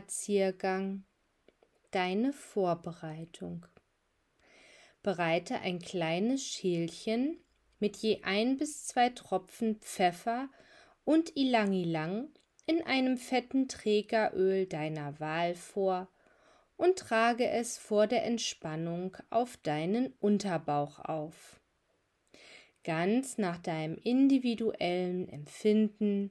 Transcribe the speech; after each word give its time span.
Frühlingsspaziergang, 0.00 1.04
deine 1.90 2.32
Vorbereitung. 2.32 3.66
Bereite 5.02 5.60
ein 5.60 5.78
kleines 5.78 6.42
Schälchen 6.42 7.38
mit 7.78 7.96
je 7.98 8.22
ein 8.22 8.56
bis 8.56 8.86
zwei 8.86 9.10
Tropfen 9.10 9.76
Pfeffer 9.76 10.48
und 11.04 11.36
Ilang-Ilang 11.36 12.28
in 12.66 12.82
einem 12.82 13.16
fetten 13.18 13.68
Trägeröl 13.68 14.66
deiner 14.66 15.18
Wahl 15.20 15.54
vor 15.54 16.08
und 16.76 16.98
trage 16.98 17.48
es 17.48 17.76
vor 17.76 18.06
der 18.06 18.24
Entspannung 18.24 19.16
auf 19.28 19.56
deinen 19.58 20.14
Unterbauch 20.20 20.98
auf. 21.00 21.60
Ganz 22.84 23.36
nach 23.38 23.58
deinem 23.58 23.96
individuellen 23.96 25.28
Empfinden 25.28 26.30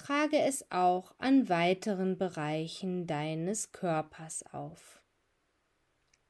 trage 0.00 0.38
es 0.38 0.64
auch 0.70 1.14
an 1.18 1.50
weiteren 1.50 2.16
Bereichen 2.16 3.06
deines 3.06 3.70
Körpers 3.72 4.42
auf. 4.50 5.02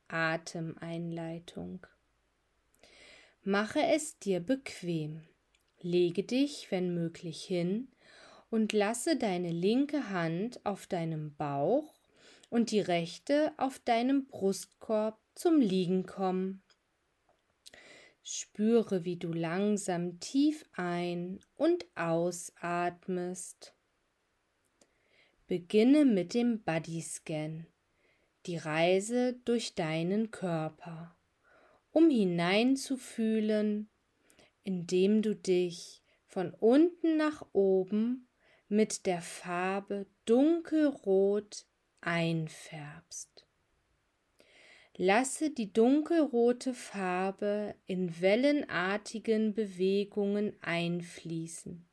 Atemeinleitung. 0.08 1.86
Mache 3.44 3.80
es 3.80 4.18
dir 4.18 4.40
bequem. 4.40 5.22
Lege 5.80 6.24
dich, 6.24 6.72
wenn 6.72 6.92
möglich, 6.94 7.44
hin 7.44 7.92
und 8.50 8.72
lasse 8.72 9.16
deine 9.16 9.52
linke 9.52 10.10
Hand 10.10 10.66
auf 10.66 10.88
deinem 10.88 11.36
Bauch 11.36 11.94
und 12.48 12.72
die 12.72 12.80
rechte 12.80 13.52
auf 13.56 13.78
deinem 13.78 14.26
Brustkorb 14.26 15.16
zum 15.36 15.60
Liegen 15.60 16.06
kommen. 16.06 16.60
Spüre, 18.22 19.04
wie 19.04 19.16
du 19.16 19.32
langsam 19.32 20.20
tief 20.20 20.64
ein- 20.72 21.40
und 21.56 21.86
ausatmest. 21.94 23.74
Beginne 25.46 26.04
mit 26.04 26.34
dem 26.34 26.62
Bodyscan, 26.62 27.66
die 28.46 28.56
Reise 28.56 29.40
durch 29.44 29.74
deinen 29.74 30.30
Körper, 30.30 31.16
um 31.90 32.08
hineinzufühlen, 32.10 33.88
indem 34.62 35.22
du 35.22 35.34
dich 35.34 36.02
von 36.26 36.54
unten 36.54 37.16
nach 37.16 37.44
oben 37.52 38.28
mit 38.68 39.06
der 39.06 39.20
Farbe 39.20 40.06
dunkelrot 40.26 41.66
einfärbst. 42.00 43.39
Lasse 45.02 45.48
die 45.48 45.72
dunkelrote 45.72 46.74
Farbe 46.74 47.74
in 47.86 48.20
wellenartigen 48.20 49.54
Bewegungen 49.54 50.52
einfließen, 50.60 51.88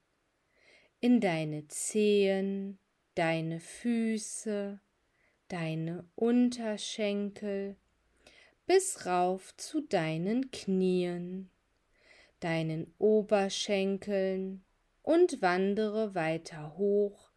in 0.99 1.21
deine 1.21 1.69
Zehen, 1.69 2.79
deine 3.15 3.61
Füße, 3.61 4.81
deine 5.47 6.03
Unterschenkel, 6.15 7.77
bis 8.65 9.05
rauf 9.05 9.55
zu 9.55 9.79
deinen 9.79 10.51
Knien, 10.51 11.49
deinen 12.41 12.93
Oberschenkeln 12.97 14.65
und 15.01 15.41
wandere 15.41 16.13
weiter 16.13 16.75
hoch 16.75 17.31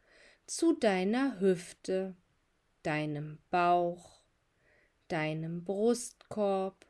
zu 0.47 0.73
deiner 0.73 1.39
Hüfte, 1.39 2.17
deinem 2.83 3.39
Bauch, 3.51 4.20
deinem 5.11 5.65
Brustkorb 5.65 6.87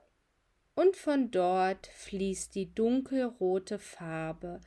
und 0.75 0.97
von 0.97 1.31
dort 1.31 1.87
fließt 1.89 2.55
die 2.55 2.75
dunkelrote 2.75 3.79
Farbe 3.79 4.61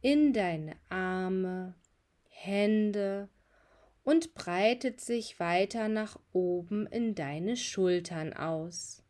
in 0.00 0.32
deine 0.32 0.76
Arme, 0.88 1.74
Hände 2.28 3.28
und 4.02 4.34
breitet 4.34 5.00
sich 5.00 5.40
weiter 5.40 5.88
nach 5.88 6.18
oben 6.32 6.86
in 6.86 7.14
deine 7.14 7.56
Schultern 7.56 8.32
aus. 8.32 9.02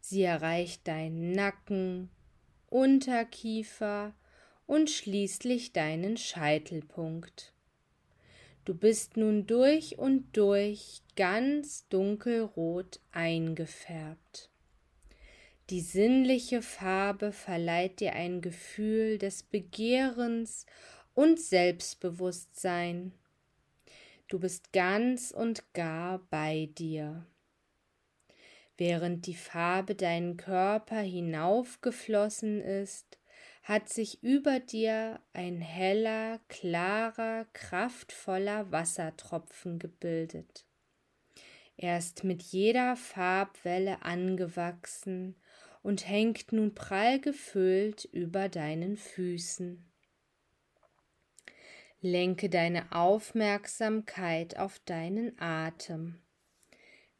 Sie 0.00 0.22
erreicht 0.22 0.86
deinen 0.86 1.32
Nacken, 1.32 2.10
Unterkiefer 2.68 4.14
und 4.66 4.90
schließlich 4.90 5.72
deinen 5.72 6.16
Scheitelpunkt. 6.16 7.53
Du 8.64 8.74
bist 8.74 9.18
nun 9.18 9.46
durch 9.46 9.98
und 9.98 10.36
durch 10.36 11.02
ganz 11.16 11.86
dunkelrot 11.88 13.00
eingefärbt. 13.12 14.50
Die 15.70 15.80
sinnliche 15.80 16.62
Farbe 16.62 17.32
verleiht 17.32 18.00
dir 18.00 18.14
ein 18.14 18.40
Gefühl 18.40 19.18
des 19.18 19.42
Begehrens 19.42 20.64
und 21.14 21.40
Selbstbewusstsein. 21.40 23.12
Du 24.28 24.38
bist 24.38 24.72
ganz 24.72 25.30
und 25.30 25.72
gar 25.74 26.18
bei 26.30 26.70
dir. 26.78 27.26
Während 28.76 29.26
die 29.26 29.34
Farbe 29.34 29.94
deinen 29.94 30.36
Körper 30.36 31.00
hinaufgeflossen 31.00 32.60
ist, 32.60 33.18
hat 33.64 33.88
sich 33.88 34.22
über 34.22 34.60
dir 34.60 35.20
ein 35.32 35.58
heller, 35.58 36.38
klarer, 36.48 37.46
kraftvoller 37.54 38.70
Wassertropfen 38.70 39.78
gebildet. 39.78 40.66
Er 41.76 41.98
ist 41.98 42.24
mit 42.24 42.42
jeder 42.42 42.94
Farbwelle 42.94 44.02
angewachsen 44.02 45.34
und 45.82 46.06
hängt 46.06 46.52
nun 46.52 46.74
prall 46.74 47.18
gefüllt 47.18 48.04
über 48.04 48.50
deinen 48.50 48.98
Füßen. 48.98 49.90
Lenke 52.02 52.50
deine 52.50 52.92
Aufmerksamkeit 52.92 54.58
auf 54.58 54.78
deinen 54.80 55.40
Atem. 55.40 56.23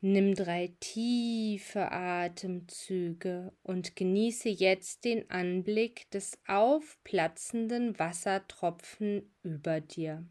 Nimm 0.01 0.35
drei 0.35 0.75
tiefe 0.81 1.91
Atemzüge 1.91 3.53
und 3.63 3.97
genieße 3.97 4.51
jetzt 4.51 5.05
den 5.05 5.31
Anblick 5.31 6.11
des 6.11 6.39
aufplatzenden 6.47 7.99
Wassertropfen 7.99 9.35
über 9.43 9.81
dir. 9.81 10.27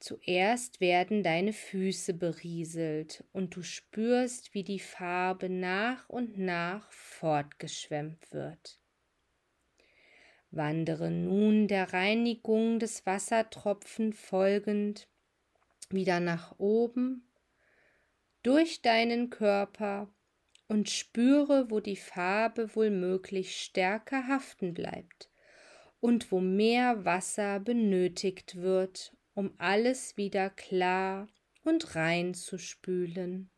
Zuerst 0.00 0.80
werden 0.80 1.22
deine 1.22 1.52
Füße 1.52 2.14
berieselt 2.14 3.22
und 3.32 3.54
du 3.54 3.62
spürst, 3.62 4.54
wie 4.54 4.64
die 4.64 4.78
Farbe 4.78 5.50
nach 5.50 6.08
und 6.08 6.38
nach 6.38 6.90
fortgeschwemmt 6.90 8.32
wird. 8.32 8.80
Wandere 10.50 11.10
nun 11.10 11.68
der 11.68 11.92
Reinigung 11.92 12.78
des 12.78 13.04
Wassertropfen 13.04 14.14
folgend 14.14 15.06
wieder 15.90 16.18
nach 16.18 16.58
oben 16.58 17.29
durch 18.42 18.82
deinen 18.82 19.30
Körper 19.30 20.12
und 20.68 20.88
spüre, 20.88 21.70
wo 21.70 21.80
die 21.80 21.96
Farbe 21.96 22.74
wohl 22.74 22.90
möglich 22.90 23.56
stärker 23.56 24.28
haften 24.28 24.72
bleibt 24.72 25.30
und 26.00 26.30
wo 26.30 26.40
mehr 26.40 27.04
Wasser 27.04 27.60
benötigt 27.60 28.56
wird, 28.56 29.12
um 29.34 29.52
alles 29.58 30.16
wieder 30.16 30.48
klar 30.48 31.28
und 31.64 31.94
rein 31.96 32.34
zu 32.34 32.58
spülen. 32.58 33.50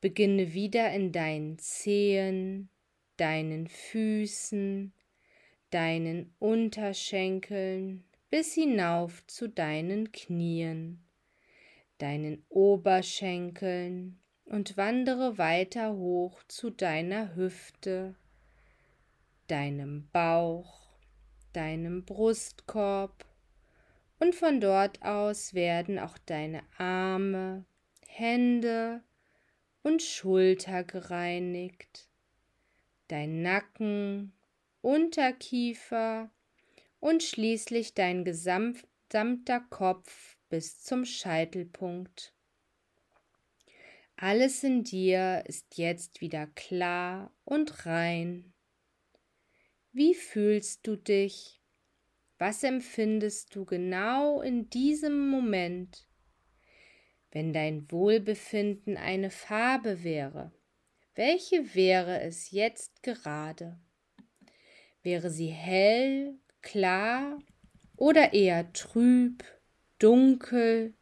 Beginne 0.00 0.54
wieder 0.54 0.92
in 0.92 1.10
deinen 1.10 1.58
Zehen, 1.58 2.70
deinen 3.16 3.66
Füßen, 3.66 4.92
deinen 5.70 6.34
Unterschenkeln 6.38 8.04
bis 8.30 8.54
hinauf 8.54 9.26
zu 9.26 9.48
deinen 9.48 10.12
Knien 10.12 11.07
deinen 11.98 12.44
Oberschenkeln 12.48 14.20
und 14.44 14.76
wandere 14.76 15.36
weiter 15.36 15.94
hoch 15.94 16.42
zu 16.48 16.70
deiner 16.70 17.34
Hüfte, 17.34 18.14
deinem 19.48 20.08
Bauch, 20.12 20.88
deinem 21.52 22.04
Brustkorb. 22.04 23.24
Und 24.20 24.34
von 24.34 24.60
dort 24.60 25.02
aus 25.02 25.54
werden 25.54 25.98
auch 25.98 26.18
deine 26.18 26.62
Arme, 26.76 27.64
Hände 28.06 29.02
und 29.82 30.02
Schulter 30.02 30.82
gereinigt, 30.82 32.08
dein 33.08 33.42
Nacken, 33.42 34.32
Unterkiefer 34.80 36.30
und 37.00 37.22
schließlich 37.22 37.94
dein 37.94 38.24
gesamter 38.24 39.60
Kopf 39.70 40.37
bis 40.48 40.82
zum 40.82 41.04
Scheitelpunkt. 41.04 42.32
Alles 44.16 44.64
in 44.64 44.82
dir 44.82 45.44
ist 45.46 45.78
jetzt 45.78 46.20
wieder 46.20 46.46
klar 46.48 47.32
und 47.44 47.86
rein. 47.86 48.52
Wie 49.92 50.14
fühlst 50.14 50.86
du 50.86 50.96
dich? 50.96 51.60
Was 52.38 52.62
empfindest 52.62 53.54
du 53.54 53.64
genau 53.64 54.40
in 54.40 54.70
diesem 54.70 55.28
Moment? 55.28 56.06
Wenn 57.30 57.52
dein 57.52 57.90
Wohlbefinden 57.90 58.96
eine 58.96 59.30
Farbe 59.30 60.02
wäre, 60.02 60.52
welche 61.14 61.74
wäre 61.74 62.20
es 62.20 62.50
jetzt 62.50 63.02
gerade? 63.02 63.78
Wäre 65.02 65.30
sie 65.30 65.48
hell, 65.48 66.38
klar 66.62 67.38
oder 67.96 68.32
eher 68.32 68.72
trüb, 68.72 69.44
dunkel. 69.98 70.94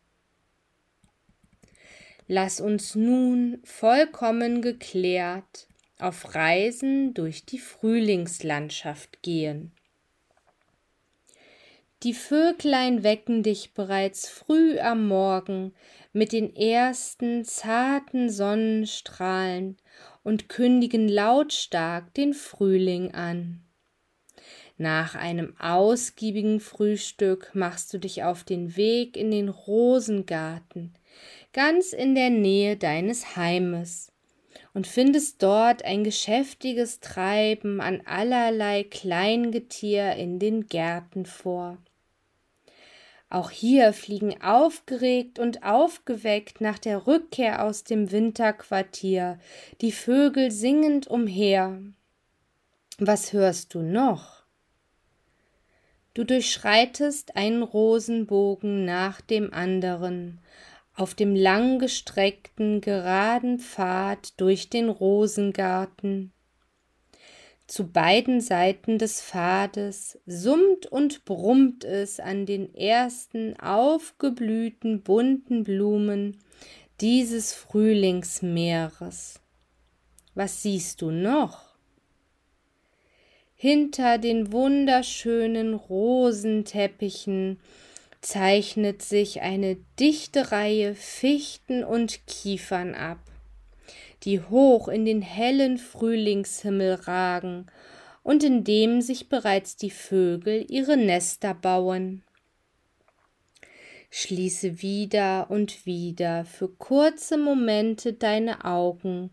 Lass 2.28 2.60
uns 2.60 2.94
nun 2.94 3.60
vollkommen 3.64 4.62
geklärt 4.62 5.68
auf 5.98 6.34
Reisen 6.34 7.14
durch 7.14 7.46
die 7.46 7.58
Frühlingslandschaft 7.58 9.22
gehen. 9.22 9.72
Die 12.02 12.12
Vöglein 12.12 13.02
wecken 13.02 13.42
dich 13.42 13.72
bereits 13.72 14.28
früh 14.28 14.78
am 14.78 15.08
Morgen 15.08 15.72
mit 16.12 16.32
den 16.32 16.54
ersten 16.54 17.44
zarten 17.44 18.28
Sonnenstrahlen 18.28 19.78
und 20.22 20.48
kündigen 20.48 21.08
lautstark 21.08 22.12
den 22.14 22.34
Frühling 22.34 23.12
an. 23.12 23.65
Nach 24.78 25.14
einem 25.14 25.54
ausgiebigen 25.58 26.60
Frühstück 26.60 27.50
machst 27.54 27.94
du 27.94 27.98
dich 27.98 28.24
auf 28.24 28.44
den 28.44 28.76
Weg 28.76 29.16
in 29.16 29.30
den 29.30 29.48
Rosengarten, 29.48 30.92
ganz 31.54 31.94
in 31.94 32.14
der 32.14 32.28
Nähe 32.28 32.76
deines 32.76 33.36
Heimes, 33.36 34.12
und 34.74 34.86
findest 34.86 35.42
dort 35.42 35.82
ein 35.86 36.04
geschäftiges 36.04 37.00
Treiben 37.00 37.80
an 37.80 38.02
allerlei 38.04 38.84
Kleingetier 38.84 40.12
in 40.16 40.38
den 40.38 40.66
Gärten 40.66 41.24
vor. 41.24 41.78
Auch 43.30 43.50
hier 43.50 43.94
fliegen 43.94 44.42
aufgeregt 44.42 45.38
und 45.38 45.62
aufgeweckt 45.62 46.60
nach 46.60 46.78
der 46.78 47.06
Rückkehr 47.06 47.64
aus 47.64 47.82
dem 47.82 48.12
Winterquartier 48.12 49.38
die 49.80 49.90
Vögel 49.90 50.50
singend 50.50 51.06
umher. 51.08 51.80
Was 52.98 53.32
hörst 53.32 53.74
du 53.74 53.80
noch? 53.80 54.35
Du 56.16 56.24
durchschreitest 56.24 57.36
einen 57.36 57.62
Rosenbogen 57.62 58.86
nach 58.86 59.20
dem 59.20 59.52
anderen, 59.52 60.40
auf 60.94 61.12
dem 61.14 61.36
langgestreckten, 61.36 62.80
geraden 62.80 63.58
Pfad 63.58 64.40
durch 64.40 64.70
den 64.70 64.88
Rosengarten, 64.88 66.32
zu 67.66 67.88
beiden 67.88 68.40
Seiten 68.40 68.96
des 68.96 69.20
Pfades 69.20 70.18
summt 70.24 70.86
und 70.86 71.26
brummt 71.26 71.84
es 71.84 72.18
an 72.18 72.46
den 72.46 72.74
ersten 72.74 73.54
aufgeblühten 73.60 75.02
bunten 75.02 75.64
Blumen 75.64 76.38
dieses 77.02 77.52
Frühlingsmeeres. 77.52 79.38
Was 80.34 80.62
siehst 80.62 81.02
du 81.02 81.10
noch? 81.10 81.65
Hinter 83.56 84.18
den 84.18 84.52
wunderschönen 84.52 85.74
Rosenteppichen 85.74 87.58
zeichnet 88.20 89.02
sich 89.02 89.40
eine 89.40 89.76
dichte 89.98 90.52
Reihe 90.52 90.94
Fichten 90.94 91.82
und 91.82 92.26
Kiefern 92.26 92.94
ab 92.94 93.18
die 94.26 94.40
hoch 94.40 94.88
in 94.88 95.04
den 95.04 95.22
hellen 95.22 95.78
Frühlingshimmel 95.78 96.94
ragen 96.94 97.66
und 98.22 98.42
in 98.42 98.64
dem 98.64 99.00
sich 99.00 99.28
bereits 99.28 99.76
die 99.76 99.90
Vögel 99.90 100.66
ihre 100.68 100.96
Nester 100.96 101.54
bauen. 101.54 102.22
Schließe 104.10 104.82
wieder 104.82 105.50
und 105.50 105.84
wieder 105.86 106.44
für 106.44 106.68
kurze 106.68 107.38
Momente 107.38 108.14
deine 108.14 108.64
Augen 108.64 109.30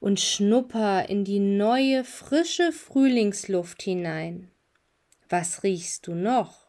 und 0.00 0.20
schnupper 0.20 1.08
in 1.08 1.24
die 1.24 1.38
neue, 1.38 2.04
frische 2.04 2.72
Frühlingsluft 2.72 3.82
hinein. 3.82 4.50
Was 5.28 5.62
riechst 5.62 6.06
du 6.06 6.14
noch? 6.14 6.66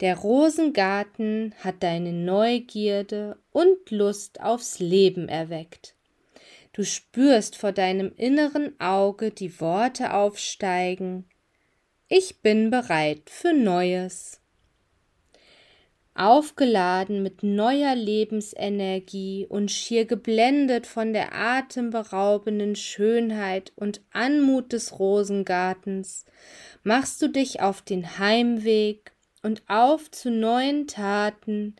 Der 0.00 0.16
Rosengarten 0.18 1.54
hat 1.60 1.82
deine 1.82 2.12
Neugierde 2.12 3.38
und 3.52 3.90
Lust 3.90 4.40
aufs 4.40 4.80
Leben 4.80 5.28
erweckt. 5.28 5.94
Du 6.72 6.84
spürst 6.84 7.56
vor 7.56 7.72
deinem 7.72 8.12
inneren 8.16 8.78
Auge 8.80 9.30
die 9.30 9.60
Worte 9.60 10.12
aufsteigen 10.12 11.26
Ich 12.08 12.40
bin 12.40 12.70
bereit 12.70 13.30
für 13.30 13.52
Neues. 13.52 14.41
Aufgeladen 16.14 17.22
mit 17.22 17.42
neuer 17.42 17.94
Lebensenergie 17.94 19.46
und 19.48 19.70
schier 19.70 20.04
geblendet 20.04 20.86
von 20.86 21.12
der 21.12 21.34
atemberaubenden 21.34 22.76
Schönheit 22.76 23.72
und 23.76 24.02
Anmut 24.12 24.72
des 24.72 24.98
Rosengartens, 24.98 26.26
machst 26.82 27.22
du 27.22 27.28
dich 27.28 27.60
auf 27.60 27.80
den 27.80 28.18
Heimweg 28.18 29.12
und 29.42 29.62
auf 29.68 30.10
zu 30.10 30.30
neuen 30.30 30.86
Taten, 30.86 31.76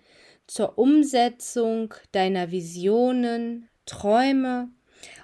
zur 0.46 0.78
Umsetzung 0.78 1.94
deiner 2.12 2.50
Visionen, 2.50 3.68
Träume 3.86 4.68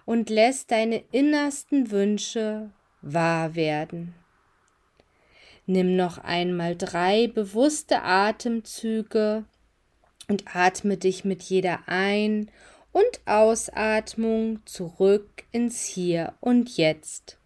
und 0.05 0.31
lässt 0.31 0.71
deine 0.71 1.03
innersten 1.13 1.91
Wünsche 1.91 2.71
wahr 3.03 3.55
werden. 3.55 4.15
Nimm 5.71 5.97
noch 5.97 6.17
einmal 6.17 6.77
drei 6.77 7.27
bewusste 7.27 8.01
Atemzüge 8.01 9.45
und 10.27 10.57
atme 10.57 10.97
dich 10.97 11.27
mit 11.27 11.43
jeder 11.43 11.81
Ein- 11.85 12.51
und 12.91 13.21
Ausatmung 13.27 14.65
zurück 14.65 15.45
ins 15.53 15.85
Hier 15.85 16.33
und 16.41 16.75
Jetzt. 16.79 17.37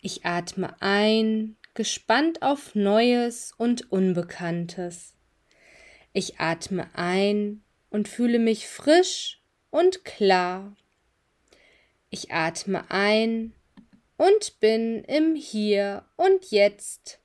Ich 0.00 0.24
atme 0.24 0.74
ein, 0.80 1.58
gespannt 1.74 2.40
auf 2.40 2.74
Neues 2.74 3.52
und 3.58 3.92
Unbekanntes. 3.92 5.12
Ich 6.14 6.40
atme 6.40 6.88
ein 6.94 7.62
und 7.90 8.08
fühle 8.08 8.38
mich 8.38 8.68
frisch 8.68 9.42
und 9.68 10.06
klar. 10.06 10.74
Ich 12.08 12.32
atme 12.32 12.90
ein 12.90 13.52
und 14.16 14.60
bin 14.60 15.04
im 15.04 15.34
Hier 15.34 16.04
und 16.16 16.50
Jetzt. 16.50 17.20